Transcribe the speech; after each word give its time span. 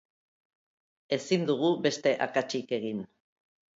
Ezin 1.17 1.45
dugu 1.49 1.71
beste 1.85 2.17
akatsik 2.29 2.77
egin. 2.79 3.09